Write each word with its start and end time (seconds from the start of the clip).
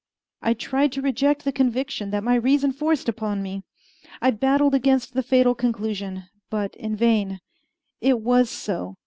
I 0.41 0.55
tried 0.55 0.91
to 0.93 1.01
reject 1.03 1.43
the 1.45 1.51
conviction 1.51 2.09
that 2.09 2.23
my 2.23 2.33
reason 2.33 2.71
forced 2.71 3.07
upon 3.07 3.43
me. 3.43 3.61
I 4.19 4.31
battled 4.31 4.73
against 4.73 5.13
the 5.13 5.21
fatal 5.21 5.53
conclusion 5.53 6.23
but 6.49 6.75
in 6.75 6.95
vain. 6.95 7.39
It 8.01 8.19
was 8.19 8.49
so. 8.49 8.95